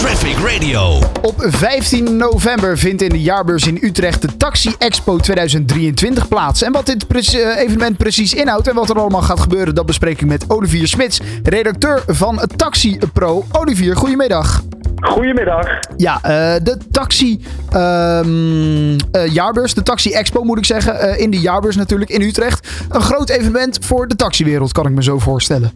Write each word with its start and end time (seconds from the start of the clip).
Traffic 0.00 0.36
Radio. 0.52 0.98
Op 1.22 1.34
15 1.38 2.16
november 2.16 2.78
vindt 2.78 3.02
in 3.02 3.08
de 3.08 3.20
jaarbeurs 3.20 3.66
in 3.66 3.78
Utrecht 3.80 4.22
de 4.22 4.36
Taxi 4.36 4.74
Expo 4.78 5.16
2023 5.16 6.28
plaats. 6.28 6.62
En 6.62 6.72
wat 6.72 6.86
dit 6.86 7.06
pre- 7.06 7.18
eh, 7.20 7.62
evenement 7.62 7.96
precies 7.96 8.34
inhoudt 8.34 8.68
en 8.68 8.74
wat 8.74 8.90
er 8.90 8.98
allemaal 8.98 9.22
gaat 9.22 9.40
gebeuren, 9.40 9.74
dat 9.74 9.86
bespreek 9.86 10.20
ik 10.20 10.26
met 10.26 10.44
Olivier 10.48 10.86
Smits, 10.86 11.20
redacteur 11.42 12.02
van 12.06 12.40
Taxi 12.56 12.98
Pro. 13.12 13.44
Olivier, 13.52 13.96
goedemiddag. 13.96 14.62
Goedemiddag. 15.00 15.66
Ja, 15.96 16.14
eh, 16.22 16.30
de 16.62 16.76
Taxi 16.90 17.40
ehm, 17.70 18.98
eh, 19.12 19.26
jaarbeurs, 19.32 19.74
de 19.74 19.82
Taxi 19.82 20.12
Expo 20.12 20.42
moet 20.44 20.58
ik 20.58 20.64
zeggen, 20.64 21.00
eh, 21.00 21.20
in 21.20 21.30
de 21.30 21.40
jaarbeurs 21.40 21.76
natuurlijk 21.76 22.10
in 22.10 22.20
Utrecht. 22.22 22.68
Een 22.88 23.02
groot 23.02 23.28
evenement 23.28 23.78
voor 23.84 24.08
de 24.08 24.16
taxiwereld, 24.16 24.72
kan 24.72 24.86
ik 24.86 24.92
me 24.92 25.02
zo 25.02 25.18
voorstellen. 25.18 25.72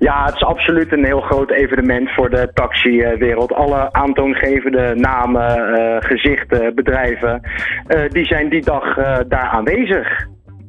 Ja, 0.00 0.24
het 0.24 0.34
is 0.34 0.44
absoluut 0.44 0.92
een 0.92 1.04
heel 1.04 1.20
groot 1.20 1.50
evenement 1.50 2.10
voor 2.10 2.30
de 2.30 2.50
taxiwereld. 2.54 3.52
Alle 3.52 3.92
aantoongevende 3.92 4.94
namen, 4.96 5.74
eh, 5.74 6.08
gezichten, 6.08 6.74
bedrijven, 6.74 7.40
eh, 7.86 8.10
die 8.10 8.24
zijn 8.24 8.50
die 8.50 8.64
dag 8.64 8.96
eh, 8.96 9.18
daar 9.28 9.48
aanwezig. 9.48 10.26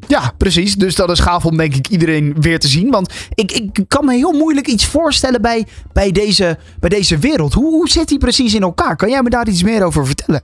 Ja, 0.07 0.31
precies. 0.37 0.75
Dus 0.75 0.95
dat 0.95 1.09
is 1.09 1.19
gaaf 1.19 1.45
om 1.45 1.57
denk 1.57 1.75
ik 1.75 1.87
iedereen 1.87 2.35
weer 2.39 2.59
te 2.59 2.67
zien. 2.67 2.91
Want 2.91 3.29
ik, 3.33 3.51
ik 3.51 3.83
kan 3.87 4.05
me 4.05 4.13
heel 4.13 4.31
moeilijk 4.31 4.67
iets 4.67 4.87
voorstellen 4.87 5.41
bij, 5.41 5.65
bij, 5.93 6.11
deze, 6.11 6.57
bij 6.79 6.89
deze 6.89 7.17
wereld. 7.17 7.53
Hoe, 7.53 7.71
hoe 7.71 7.89
zit 7.89 8.07
die 8.07 8.19
precies 8.19 8.55
in 8.55 8.61
elkaar? 8.61 8.95
Kan 8.95 9.09
jij 9.09 9.21
me 9.21 9.29
daar 9.29 9.47
iets 9.47 9.63
meer 9.63 9.83
over 9.83 10.05
vertellen? 10.05 10.41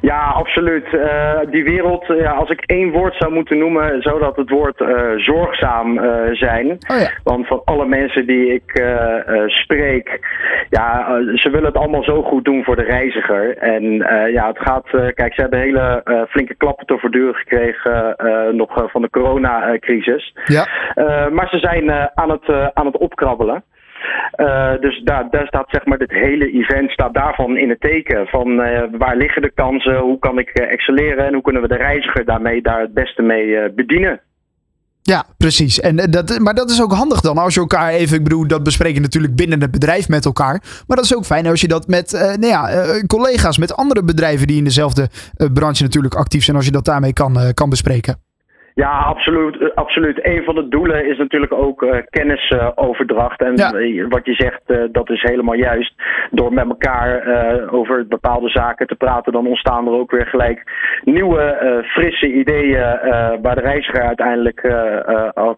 Ja, 0.00 0.20
absoluut. 0.20 0.94
Eh, 0.94 1.38
die 1.50 1.64
wereld, 1.64 2.10
eh, 2.10 2.20
ja, 2.20 2.30
als 2.30 2.50
ik 2.50 2.62
één 2.66 2.90
woord 2.90 3.14
zou 3.14 3.32
moeten 3.32 3.58
noemen, 3.58 4.02
zou 4.02 4.20
dat 4.20 4.36
het 4.36 4.50
woord 4.50 4.80
eh, 4.80 5.12
zorgzaam 5.16 6.00
zijn. 6.32 6.66
Oh 6.70 7.00
ja. 7.00 7.10
Want 7.24 7.46
van 7.46 7.62
alle 7.64 7.86
mensen 7.86 8.26
die 8.26 8.52
ik 8.52 8.84
spreek, 9.46 10.20
ja, 10.68 11.06
ze 11.34 11.50
willen 11.50 11.66
het 11.66 11.76
allemaal 11.76 12.02
zo 12.02 12.22
goed 12.22 12.44
doen 12.44 12.64
voor 12.64 12.76
de 12.76 12.82
reiziger. 12.82 13.56
En 13.56 13.82
ja, 14.32 14.46
het 14.46 14.58
gaat, 14.58 14.86
kijk, 15.14 15.34
ze 15.34 15.40
hebben 15.40 15.60
hele 15.60 16.02
flinke 16.28 16.54
klappen 16.54 16.86
te 16.86 16.98
verduren 16.98 17.34
gekregen 17.34 18.16
nog 18.56 18.90
van 18.90 19.02
de 19.02 19.10
coronacrisis. 19.10 20.34
Ja. 20.44 20.66
Maar 21.30 21.48
ze 21.50 21.58
zijn 21.58 21.90
aan, 22.14 22.30
het, 22.30 22.72
aan 22.74 22.86
het 22.86 22.96
opkrabbelen. 22.96 23.64
Eh, 24.30 24.72
dus 24.80 25.00
daar, 25.04 25.26
daar 25.30 25.46
staat 25.46 25.70
zeg 25.70 25.84
maar 25.84 25.98
dit 25.98 26.10
hele 26.10 26.50
event 26.52 26.90
staat 26.90 27.14
daarvan 27.14 27.56
in 27.56 27.68
het 27.68 27.80
teken 27.80 28.26
van 28.26 28.60
eh, 28.60 28.82
waar 28.98 29.16
liggen 29.16 29.42
de 29.42 29.52
kansen, 29.54 29.98
hoe 29.98 30.18
kan 30.18 30.38
ik 30.38 30.48
eh, 30.48 30.72
excelleren 30.72 31.26
en 31.26 31.32
hoe 31.32 31.42
kunnen 31.42 31.62
we 31.62 31.68
de 31.68 31.76
reiziger 31.76 32.24
daarmee 32.24 32.62
daar 32.62 32.80
het 32.80 32.94
beste 32.94 33.22
mee 33.22 33.72
bedienen. 33.72 34.20
Ja, 35.02 35.24
precies. 35.36 35.80
En, 35.80 35.96
dat, 35.96 36.38
maar 36.38 36.54
dat 36.54 36.70
is 36.70 36.82
ook 36.82 36.92
handig 36.92 37.20
dan 37.20 37.38
als 37.38 37.54
je 37.54 37.60
elkaar 37.60 37.90
even, 37.90 38.16
ik 38.16 38.22
bedoel, 38.22 38.46
dat 38.46 38.62
bespreek 38.62 38.94
je 38.94 39.00
natuurlijk 39.00 39.34
binnen 39.36 39.60
het 39.60 39.70
bedrijf 39.70 40.08
met 40.08 40.24
elkaar. 40.24 40.62
Maar 40.86 40.96
dat 40.96 41.04
is 41.04 41.16
ook 41.16 41.24
fijn 41.24 41.46
als 41.46 41.60
je 41.60 41.68
dat 41.68 41.86
met 41.86 42.12
eh, 42.12 42.20
nou 42.22 42.46
ja, 42.46 42.84
collega's, 43.06 43.58
met 43.58 43.76
andere 43.76 44.04
bedrijven 44.04 44.46
die 44.46 44.58
in 44.58 44.64
dezelfde 44.64 45.08
branche 45.52 45.82
natuurlijk 45.82 46.14
actief 46.14 46.44
zijn, 46.44 46.56
als 46.56 46.66
je 46.66 46.72
dat 46.72 46.84
daarmee 46.84 47.12
kan, 47.12 47.38
kan 47.54 47.70
bespreken. 47.70 48.29
Ja, 48.74 48.98
absoluut, 48.98 49.60
eh, 49.60 49.68
absoluut. 49.74 50.18
Een 50.22 50.44
van 50.44 50.54
de 50.54 50.68
doelen 50.68 51.10
is 51.10 51.18
natuurlijk 51.18 51.52
ook 51.52 51.82
eh, 51.82 51.98
kennisoverdracht. 52.10 53.40
en 53.40 53.56
Ja. 53.56 53.70
wat 54.08 54.24
je 54.26 54.34
zegt, 54.34 54.60
eh, 54.66 54.82
dat 54.92 55.10
is 55.10 55.22
helemaal 55.22 55.54
juist. 55.54 55.94
Door 56.30 56.52
met 56.52 56.68
elkaar 56.68 57.08
over 57.70 58.06
bepaalde 58.06 58.48
zaken 58.48 58.86
te 58.86 58.94
praten, 58.94 59.32
dan 59.32 59.46
ontstaan 59.46 59.86
er 59.86 59.92
ook 59.92 60.10
weer 60.10 60.26
gelijk 60.26 60.62
nieuwe, 61.04 61.82
frisse 61.84 62.32
ideeën 62.32 62.80
waar 63.42 63.54
de 63.54 63.60
reiziger 63.60 64.02
uiteindelijk 64.02 64.60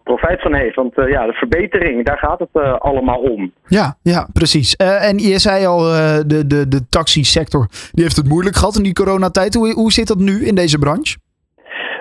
profijt 0.03 0.41
van 0.41 0.53
heeft. 0.53 0.75
Want 0.75 0.93
ja, 0.95 1.25
de 1.25 1.33
verbetering, 1.33 2.05
daar 2.05 2.17
gaat 2.17 2.39
het 2.39 2.79
allemaal 2.79 3.19
om. 3.19 3.53
Ja, 3.67 3.95
ja, 4.01 4.27
precies. 4.33 4.75
En 4.75 5.17
je 5.17 5.39
zei 5.39 5.65
al, 5.65 5.79
de, 6.27 6.43
de, 6.47 6.67
de 6.67 6.87
taxisector 6.89 7.67
die 7.91 8.03
heeft 8.03 8.15
het 8.15 8.27
moeilijk 8.27 8.55
gehad 8.55 8.75
in 8.75 8.83
die 8.83 8.93
coronatijd. 8.93 9.53
Hoe, 9.53 9.73
hoe 9.73 9.91
zit 9.91 10.07
dat 10.07 10.19
nu 10.19 10.45
in 10.45 10.55
deze 10.55 10.77
branche? 10.77 11.22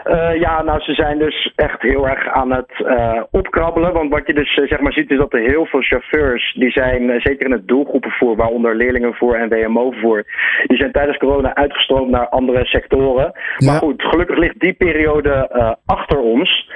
Eh, 0.04 0.40
ja, 0.40 0.62
nou, 0.62 0.80
ze 0.80 0.94
zijn 0.94 1.18
dus 1.18 1.52
echt 1.54 1.82
heel 1.82 2.08
erg 2.08 2.28
aan 2.28 2.52
het 2.52 2.84
eh, 2.86 3.22
opkrabbelen. 3.30 3.92
Want 3.92 4.10
wat 4.10 4.26
je 4.26 4.34
dus 4.34 4.56
eh, 4.56 4.68
zeg 4.68 4.80
maar 4.80 4.92
ziet 4.92 5.10
is 5.10 5.18
dat 5.18 5.32
er 5.32 5.40
heel 5.40 5.66
veel 5.66 5.80
chauffeurs, 5.80 6.54
die 6.58 6.70
zijn 6.70 7.20
zeker 7.20 7.46
in 7.46 7.52
het 7.52 7.68
doelgroepenvoer, 7.68 8.36
waaronder 8.36 8.76
leerlingenvoer 8.76 9.34
en 9.34 9.48
WMO-voer, 9.48 10.24
die 10.66 10.76
zijn 10.76 10.92
tijdens 10.92 11.18
corona 11.18 11.54
uitgestroomd 11.54 12.10
naar 12.10 12.28
andere 12.28 12.64
sectoren. 12.64 13.32
Ja. 13.56 13.70
Maar 13.70 13.78
goed, 13.78 14.02
gelukkig 14.02 14.36
ligt 14.36 14.60
die 14.60 14.72
periode 14.72 15.50
achter 15.86 16.18
ons. 16.18 16.70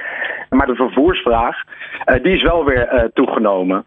Maar 0.57 0.67
de 0.67 0.75
vervoersvraag, 0.75 1.63
eh, 2.05 2.23
die 2.23 2.33
is 2.33 2.41
wel 2.41 2.65
weer 2.65 2.87
eh, 2.87 3.03
toegenomen. 3.13 3.85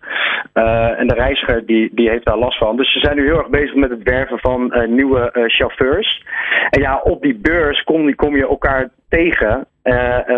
Eh, 0.52 1.00
en 1.00 1.06
de 1.06 1.14
reiziger, 1.14 1.66
die, 1.66 1.90
die 1.94 2.10
heeft 2.10 2.24
daar 2.24 2.38
last 2.38 2.58
van. 2.58 2.76
Dus 2.76 2.92
ze 2.92 2.98
zijn 2.98 3.16
nu 3.16 3.24
heel 3.24 3.38
erg 3.38 3.48
bezig 3.48 3.74
met 3.74 3.90
het 3.90 4.02
werven 4.02 4.38
van 4.38 4.72
nieuwe 4.88 5.30
chauffeurs. 5.46 6.24
En 6.70 6.80
ja, 6.80 7.00
op 7.02 7.22
die 7.22 7.38
beurs 7.38 7.82
kom, 7.82 8.14
kom 8.14 8.36
je 8.36 8.48
elkaar 8.48 8.88
tegen. 9.08 9.66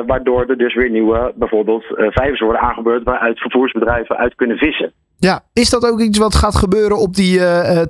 waardoor 0.06 0.46
er 0.48 0.58
dus 0.58 0.74
weer 0.74 0.90
nieuwe, 0.90 1.32
bijvoorbeeld, 1.34 1.84
vijvers 1.96 2.40
worden 2.40 2.60
aangebeurd 2.60 3.02
waaruit 3.02 3.38
vervoersbedrijven 3.38 4.16
uit 4.16 4.34
kunnen 4.34 4.56
vissen. 4.56 4.92
Ja, 5.18 5.40
is 5.52 5.70
dat 5.70 5.90
ook 5.90 6.00
iets 6.00 6.18
wat 6.18 6.34
gaat 6.34 6.56
gebeuren 6.56 6.98
op 6.98 7.14
die 7.14 7.40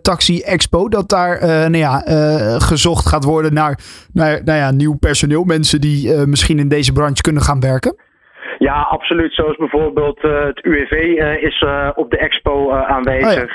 Taxi 0.02 0.40
Expo? 0.40 0.88
Dat 0.88 1.08
daar 1.08 1.38
nou 1.46 1.76
ja, 1.76 1.98
gezocht 2.58 3.06
gaat 3.08 3.24
worden 3.24 3.54
naar, 3.54 3.78
naar 4.12 4.40
nou 4.44 4.58
ja, 4.58 4.70
nieuw 4.70 4.96
personeel, 4.96 5.44
mensen 5.44 5.80
die 5.80 6.26
misschien 6.26 6.58
in 6.58 6.68
deze 6.68 6.92
branche 6.92 7.22
kunnen 7.22 7.42
gaan 7.42 7.60
werken? 7.60 7.94
Ja, 8.68 8.80
absoluut. 8.80 9.34
Zoals 9.34 9.56
bijvoorbeeld 9.56 10.24
eh, 10.24 10.44
het 10.44 10.64
UWV 10.64 10.92
eh, 10.92 11.42
is 11.42 11.60
eh, 11.60 11.88
op 11.94 12.10
de 12.10 12.18
expo 12.18 12.72
aanwezig. 12.72 13.50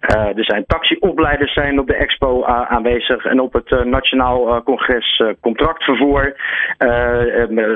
Eh, 0.00 0.38
er 0.38 0.44
zijn 0.44 0.64
taxiopleiders 0.66 1.52
zijn 1.52 1.78
op 1.78 1.86
de 1.86 1.94
expo 1.94 2.44
aanwezig. 2.44 3.24
En 3.24 3.40
op 3.40 3.52
het 3.52 3.84
Nationaal 3.84 4.62
Congres 4.62 5.22
Contractvervoer 5.40 6.36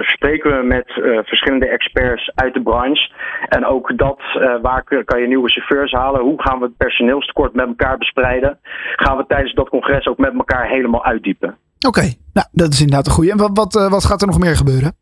spreken 0.01 0.59
we 0.59 0.63
met 0.63 0.87
verschillende 1.27 1.69
experts 1.69 2.31
uit 2.35 2.55
de 2.55 2.63
branche. 2.63 3.11
En 3.49 3.67
ook 3.67 3.99
dat, 3.99 4.21
waar 4.63 4.85
kan 5.05 5.21
je 5.21 5.27
nieuwe 5.27 5.51
chauffeurs 5.51 5.93
halen? 5.93 6.21
Hoe 6.21 6.43
gaan 6.43 6.59
we 6.59 6.65
het 6.65 6.77
personeelstekort 6.77 7.55
met 7.55 7.67
elkaar 7.67 7.99
bespreiden? 7.99 8.59
Gaan 8.97 9.17
we 9.17 9.25
tijdens 9.27 9.55
dat 9.55 9.69
congres 9.69 10.07
ook 10.07 10.19
met 10.19 10.35
elkaar 10.35 10.69
helemaal 10.69 11.05
uitdiepen? 11.05 11.57
Oké, 11.87 12.03
nou 12.33 12.47
dat 12.53 12.73
is 12.73 12.81
inderdaad 12.81 13.07
een 13.07 13.13
goeie. 13.13 13.31
En 13.31 13.39
wat, 13.39 13.51
wat, 13.53 13.89
wat 13.91 14.05
gaat 14.05 14.21
er 14.21 14.27
nog 14.27 14.39
meer 14.39 14.57
gebeuren? 14.57 14.98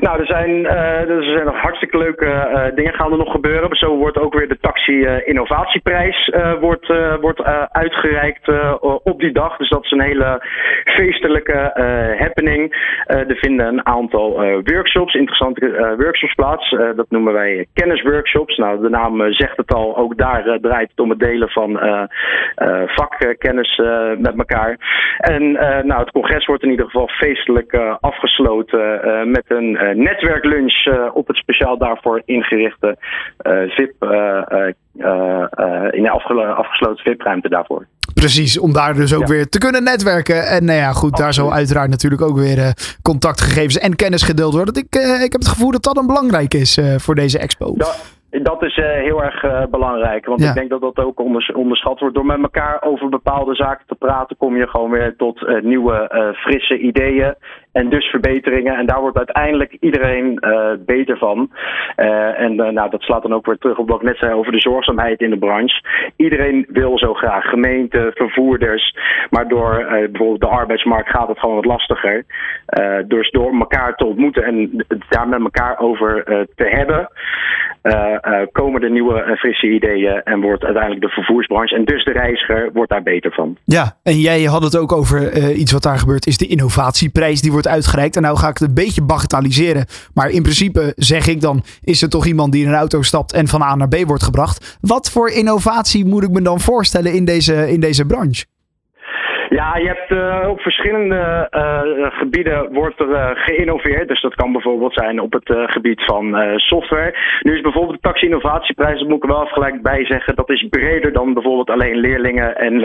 Nou, 0.00 0.20
er 0.20 0.26
zijn, 0.26 0.66
eh, 0.66 1.10
er 1.10 1.24
zijn 1.24 1.44
nog 1.44 1.60
hartstikke 1.60 1.98
leuke 1.98 2.26
eh, 2.26 2.74
dingen 2.74 2.94
gaan 2.94 3.12
er 3.12 3.18
nog 3.18 3.30
gebeuren. 3.30 3.76
Zo 3.76 3.96
wordt 3.96 4.18
ook 4.18 4.34
weer 4.34 4.48
de 4.48 4.58
Taxi 4.60 5.04
eh, 5.04 5.28
Innovatieprijs 5.28 6.32
wordt, 6.60 6.92
wordt, 7.20 7.42
uitgereikt 7.72 8.48
op 8.80 9.20
die 9.20 9.32
dag. 9.32 9.56
Dus 9.56 9.68
dat 9.68 9.84
is 9.84 9.90
een 9.90 10.00
hele 10.00 10.46
feestelijke 10.84 11.70
happening. 12.18 12.92
Er 13.06 13.36
vinden 13.36 13.66
een 13.66 13.86
aantal 13.86 14.60
workshops, 14.64 15.14
interessante 15.14 15.94
workshops 15.98 16.34
plaats. 16.34 16.70
Dat 16.70 17.06
noemen 17.08 17.32
wij 17.32 17.66
kennisworkshops. 17.74 18.56
Nou, 18.56 18.80
de 18.80 18.88
naam 18.88 19.32
zegt 19.32 19.56
het 19.56 19.74
al. 19.74 19.96
Ook 19.96 20.18
daar 20.18 20.58
draait 20.60 20.90
het 20.90 21.00
om 21.00 21.10
het 21.10 21.18
delen 21.18 21.48
van 21.48 21.80
vakkennis 22.86 23.82
met 24.18 24.38
elkaar. 24.38 24.76
En 25.18 25.52
nou, 25.86 26.00
het 26.00 26.10
congres 26.10 26.46
wordt 26.46 26.62
in 26.62 26.70
ieder 26.70 26.86
geval 26.86 27.08
feestelijk 27.08 27.74
afgesloten 28.00 29.00
met 29.30 29.44
een 29.48 29.78
netwerklunch 29.94 30.86
eh, 30.86 31.10
op 31.14 31.26
het 31.26 31.36
speciaal 31.36 31.78
daarvoor 31.78 32.22
ingerichte 32.24 32.96
eh, 33.36 33.52
VIP. 33.68 33.94
eh, 33.98 34.10
eh, 34.48 34.72
eh, 34.98 35.42
eh, 35.50 35.92
in 35.92 36.02
de 36.02 36.10
afgesloten 36.56 37.02
VIP-ruimte 37.04 37.48
daarvoor. 37.48 37.86
Precies, 38.14 38.58
om 38.58 38.72
daar 38.72 38.94
dus 38.94 39.14
ook 39.14 39.20
Ja. 39.20 39.26
weer 39.26 39.48
te 39.48 39.58
kunnen 39.58 39.82
netwerken. 39.82 40.46
En 40.46 40.64
nou 40.64 40.78
ja, 40.78 40.92
goed, 40.92 41.16
daar 41.16 41.32
zal 41.34 41.52
uiteraard 41.52 41.90
natuurlijk 41.90 42.22
ook 42.22 42.36
weer 42.38 42.58
eh, 42.58 42.70
contactgegevens 43.02 43.78
en 43.78 43.96
kennis 43.96 44.22
gedeeld 44.22 44.54
worden. 44.54 44.74
Ik, 44.74 44.94
eh, 44.94 45.22
ik 45.22 45.32
heb 45.32 45.40
het 45.40 45.48
gevoel 45.48 45.70
dat 45.70 45.82
dat 45.82 45.96
een 45.96 46.06
belangrijk 46.06 46.54
is 46.54 46.76
eh, 46.76 46.94
voor 46.98 47.14
deze 47.14 47.38
expo. 47.38 47.74
Dat, 47.76 48.04
dat 48.42 48.62
is 48.62 48.76
eh, 48.76 48.84
heel 48.84 49.22
erg 49.22 49.42
eh, 49.42 49.62
belangrijk. 49.70 50.26
Want 50.26 50.42
Ja. 50.42 50.48
ik 50.48 50.54
denk 50.54 50.70
dat 50.70 50.80
dat 50.80 50.98
ook 50.98 51.20
onders- 51.20 51.52
onderschat 51.52 52.00
wordt. 52.00 52.14
Door 52.14 52.26
met 52.26 52.42
elkaar 52.42 52.82
over 52.82 53.08
bepaalde 53.08 53.54
zaken 53.54 53.86
te 53.86 53.94
praten, 53.94 54.36
kom 54.36 54.56
je 54.56 54.68
gewoon 54.68 54.90
weer 54.90 55.16
tot 55.16 55.46
eh, 55.46 55.62
nieuwe, 55.62 56.32
frisse 56.36 56.78
ideeën. 56.78 57.34
En 57.72 57.88
dus 57.88 58.06
verbeteringen. 58.06 58.76
En 58.76 58.86
daar 58.86 59.00
wordt 59.00 59.16
uiteindelijk 59.16 59.76
iedereen 59.80 60.38
beter 60.86 61.18
van. 61.18 61.50
En 62.36 62.54
nou, 62.54 62.90
dat 62.90 63.02
slaat 63.02 63.22
dan 63.22 63.34
ook 63.34 63.46
weer 63.46 63.58
terug 63.58 63.78
op 63.78 63.88
wat 63.88 64.00
ik 64.00 64.06
net 64.06 64.16
zei 64.18 64.32
over 64.32 64.52
de 64.52 64.60
zorgzaamheid 64.60 65.20
in 65.20 65.30
de 65.30 65.38
branche. 65.38 65.82
Iedereen 66.16 66.66
wil 66.68 66.98
zo 66.98 67.14
graag. 67.14 67.44
Gemeenten, 67.44 68.12
vervoerders. 68.12 68.96
Maar 69.30 69.48
door 69.48 69.86
bijvoorbeeld 69.88 70.40
de 70.40 70.46
arbeidsmarkt 70.46 71.10
gaat 71.10 71.28
het 71.28 71.38
gewoon 71.38 71.54
wat 71.54 71.64
lastiger. 71.64 72.24
Dus 73.06 73.30
door 73.30 73.52
elkaar 73.58 73.94
te 73.96 74.04
ontmoeten 74.04 74.44
en 74.44 74.84
daar 75.08 75.28
met 75.28 75.40
elkaar 75.40 75.78
over 75.78 76.24
te 76.54 76.64
hebben. 76.64 77.08
Eh, 77.84 78.46
komen 78.52 78.82
er 78.82 78.90
nieuwe 78.90 79.36
frisse 79.36 79.66
ideeën 79.66 80.22
en 80.22 80.40
wordt 80.40 80.64
uiteindelijk 80.64 81.02
de 81.02 81.08
vervoersbranche 81.08 81.74
en 81.74 81.84
dus 81.84 82.04
de 82.04 82.12
reiziger 82.12 82.70
wordt 82.72 82.90
daar 82.90 83.02
beter 83.02 83.32
van. 83.32 83.56
Ja, 83.64 83.96
en 84.02 84.18
jij 84.20 84.42
had 84.42 84.62
het 84.62 84.76
ook 84.76 84.92
over 84.92 85.52
iets 85.52 85.72
wat 85.72 85.82
daar 85.82 85.98
gebeurt, 85.98 86.26
is 86.26 86.38
de 86.38 86.46
innovatieprijs 86.46 87.40
die 87.40 87.52
wordt 87.52 87.68
uitgereikt. 87.68 88.16
En 88.16 88.22
nou 88.22 88.36
ga 88.36 88.48
ik 88.48 88.58
het 88.58 88.68
een 88.68 88.74
beetje 88.74 89.02
bagatelliseren, 89.02 89.86
maar 90.14 90.30
in 90.30 90.42
principe 90.42 90.92
zeg 90.96 91.26
ik 91.26 91.40
dan, 91.40 91.62
is 91.82 92.02
er 92.02 92.08
toch 92.08 92.26
iemand 92.26 92.52
die 92.52 92.62
in 92.62 92.68
een 92.68 92.74
auto 92.74 93.02
stapt 93.02 93.32
en 93.32 93.48
van 93.48 93.62
A 93.62 93.74
naar 93.74 93.88
B 93.88 93.96
wordt 94.06 94.22
gebracht. 94.22 94.78
Wat 94.80 95.10
voor 95.10 95.30
innovatie 95.30 96.04
moet 96.04 96.22
ik 96.22 96.30
me 96.30 96.42
dan 96.42 96.60
voorstellen 96.60 97.14
in 97.14 97.24
deze, 97.24 97.70
in 97.70 97.80
deze 97.80 98.06
branche? 98.06 98.44
Ja, 99.48 99.76
je 99.76 99.86
hebt 99.86 100.10
uh, 100.10 100.48
op 100.50 100.60
verschillende 100.60 101.48
uh, 101.50 102.10
gebieden 102.10 102.72
wordt 102.72 103.00
er 103.00 103.08
uh, 103.08 103.30
geïnnoveerd. 103.34 104.08
Dus 104.08 104.22
dat 104.22 104.34
kan 104.34 104.52
bijvoorbeeld 104.52 104.94
zijn 104.94 105.20
op 105.20 105.32
het 105.32 105.52
gebied 105.66 106.04
van 106.04 106.36
software. 106.56 107.14
Nu 107.40 107.54
is 107.54 107.60
bijvoorbeeld 107.60 108.02
de 108.02 108.08
taxi-innovatieprijs, 108.08 108.98
dat 108.98 109.08
moet 109.08 109.16
ik 109.16 109.22
er 109.22 109.28
wel 109.28 109.42
even 109.42 109.52
gelijk 109.52 109.82
bij 109.82 110.04
zeggen, 110.06 110.36
dat 110.36 110.50
is 110.50 110.66
breder 110.70 111.12
dan 111.12 111.34
bijvoorbeeld 111.34 111.70
alleen 111.70 111.96
leerlingen 111.96 112.56
en 112.56 112.80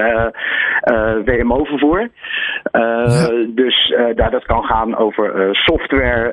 WMO-vervoer. 1.26 2.10
Ja. 2.72 3.30
Dus 3.48 3.96
daar, 4.16 4.32
dat 4.32 4.46
kan 4.46 4.64
gaan 4.64 4.98
over 4.98 5.50
software 5.52 6.32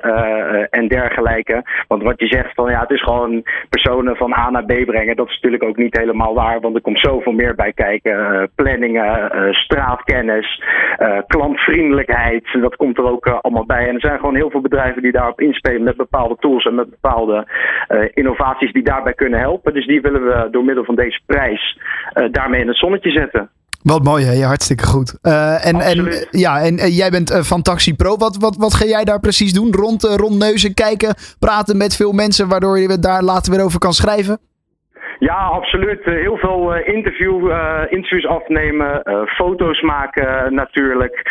en 0.70 0.88
dergelijke. 0.88 1.64
Want 1.88 2.02
wat 2.02 2.20
je 2.20 2.26
zegt 2.26 2.54
van 2.54 2.70
ja, 2.70 2.80
het 2.80 2.90
is 2.90 3.02
gewoon 3.02 3.44
personen 3.68 4.16
van 4.16 4.32
A 4.32 4.50
naar 4.50 4.64
B 4.64 4.84
brengen, 4.86 5.16
dat 5.16 5.28
is 5.28 5.34
natuurlijk 5.34 5.62
ook 5.62 5.76
niet 5.76 5.98
helemaal 5.98 6.34
waar, 6.34 6.60
want 6.60 6.74
er 6.74 6.80
komt 6.80 7.00
zoveel 7.00 7.32
meer 7.32 7.54
bij 7.54 7.72
kijken. 7.72 8.50
planningen, 8.54 9.30
straatkennis 9.54 10.15
uh, 10.24 11.18
klantvriendelijkheid, 11.26 12.44
dat 12.60 12.76
komt 12.76 12.98
er 12.98 13.10
ook 13.10 13.26
uh, 13.26 13.38
allemaal 13.40 13.66
bij. 13.66 13.88
En 13.88 13.94
er 13.94 14.00
zijn 14.00 14.18
gewoon 14.18 14.34
heel 14.34 14.50
veel 14.50 14.60
bedrijven 14.60 15.02
die 15.02 15.12
daarop 15.12 15.40
inspelen 15.40 15.82
met 15.82 15.96
bepaalde 15.96 16.36
tools 16.40 16.64
en 16.64 16.74
met 16.74 16.90
bepaalde 16.90 17.46
uh, 17.88 17.98
innovaties 18.14 18.72
die 18.72 18.84
daarbij 18.84 19.14
kunnen 19.14 19.40
helpen. 19.40 19.74
Dus 19.74 19.86
die 19.86 20.00
willen 20.00 20.24
we 20.24 20.48
door 20.50 20.64
middel 20.64 20.84
van 20.84 20.94
deze 20.94 21.20
prijs 21.26 21.78
daarmee 22.30 22.60
in 22.60 22.68
het 22.68 22.76
zonnetje 22.76 23.10
zetten. 23.10 23.50
Wat 23.86 24.02
mooi, 24.02 24.24
hè? 24.24 24.44
hartstikke 24.44 24.86
goed. 24.86 25.14
Uh, 25.22 25.66
en, 25.66 25.80
en, 25.80 26.26
ja, 26.30 26.60
en 26.60 26.74
jij 26.92 27.10
bent 27.10 27.30
uh, 27.30 27.42
van 27.42 27.62
Taxi 27.62 27.94
Pro. 27.94 28.16
Wat, 28.16 28.36
wat, 28.36 28.56
wat 28.56 28.74
ga 28.74 28.84
jij 28.84 29.04
daar 29.04 29.20
precies 29.20 29.52
doen? 29.52 29.72
Rond, 29.72 30.04
uh, 30.04 30.14
rond 30.14 30.38
neuzen 30.38 30.74
kijken, 30.74 31.14
praten 31.38 31.76
met 31.76 31.96
veel 31.96 32.12
mensen, 32.12 32.48
waardoor 32.48 32.78
je 32.78 32.98
daar 32.98 33.22
later 33.22 33.52
weer 33.52 33.64
over 33.64 33.78
kan 33.78 33.92
schrijven? 33.92 34.38
Ja, 35.18 35.34
absoluut. 35.34 36.00
Eh, 36.00 36.14
heel 36.14 36.36
veel 36.36 36.76
uh, 36.76 36.88
interview, 36.94 37.50
uh, 37.50 37.80
interviews 37.88 38.26
afnemen, 38.26 39.02
foto's 39.26 39.80
maken 39.80 40.54
natuurlijk. 40.54 41.30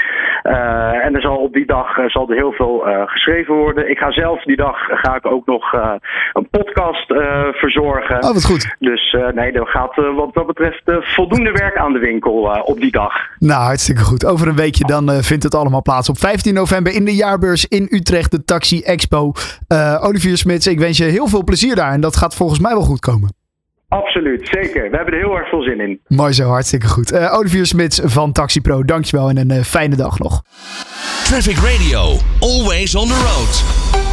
en 1.03 1.15
er 1.15 1.21
zal 1.21 1.37
op 1.37 1.53
die 1.53 1.65
dag 1.65 1.87
zal 2.07 2.29
er 2.29 2.35
heel 2.35 2.51
veel 2.51 2.83
geschreven 3.05 3.53
worden. 3.53 3.89
Ik 3.89 3.97
ga 3.97 4.11
zelf 4.11 4.43
die 4.43 4.55
dag 4.55 4.77
ga 4.87 5.15
ik 5.15 5.25
ook 5.25 5.45
nog 5.45 5.71
een 6.33 6.49
podcast 6.49 7.05
verzorgen. 7.51 8.15
Oh, 8.15 8.33
wat 8.33 8.45
goed. 8.45 8.75
Dus 8.79 9.15
nee, 9.33 9.51
er 9.51 9.67
gaat 9.67 9.95
wat 9.95 10.33
dat 10.33 10.47
betreft 10.47 10.83
voldoende 10.85 11.51
werk 11.51 11.77
aan 11.77 11.93
de 11.93 11.99
winkel 11.99 12.33
op 12.63 12.79
die 12.79 12.91
dag. 12.91 13.13
Nou, 13.39 13.61
hartstikke 13.61 14.01
goed. 14.01 14.25
Over 14.25 14.47
een 14.47 14.55
weekje 14.55 14.85
dan 14.85 15.09
vindt 15.09 15.43
het 15.43 15.55
allemaal 15.55 15.81
plaats. 15.81 16.09
Op 16.09 16.17
15 16.17 16.53
november 16.53 16.93
in 16.93 17.05
de 17.05 17.15
jaarbeurs 17.15 17.67
in 17.67 17.87
Utrecht, 17.89 18.31
de 18.31 18.43
Taxi 18.43 18.81
Expo. 18.81 19.31
Olivier 20.01 20.37
Smits, 20.37 20.67
ik 20.67 20.79
wens 20.79 20.97
je 20.97 21.03
heel 21.03 21.27
veel 21.27 21.43
plezier 21.43 21.75
daar. 21.75 21.91
En 21.91 22.01
dat 22.01 22.15
gaat 22.15 22.35
volgens 22.35 22.59
mij 22.59 22.71
wel 22.71 22.81
goed 22.81 22.99
komen. 22.99 23.44
Absoluut, 23.95 24.47
zeker. 24.51 24.89
We 24.89 24.95
hebben 24.95 25.13
er 25.13 25.19
heel 25.19 25.37
erg 25.37 25.49
veel 25.49 25.61
zin 25.61 25.79
in. 25.79 25.99
Mooi 26.07 26.33
zo, 26.33 26.47
hartstikke 26.47 26.87
goed. 26.87 27.13
Uh, 27.13 27.33
Olivier 27.37 27.65
Smits 27.65 28.01
van 28.03 28.31
Taxi 28.31 28.61
Pro, 28.61 28.83
dankjewel 28.83 29.29
en 29.29 29.37
een 29.37 29.51
uh, 29.51 29.61
fijne 29.63 29.95
dag 29.95 30.19
nog. 30.19 30.43
Traffic 31.23 31.57
Radio, 31.57 32.17
always 32.39 32.95
on 32.95 33.07
the 33.07 33.13
road. 33.13 34.04